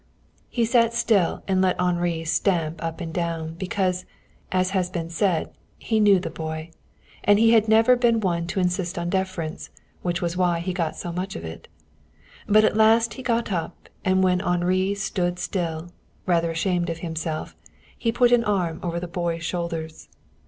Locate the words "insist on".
8.59-9.11